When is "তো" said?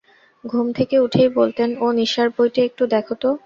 3.21-3.31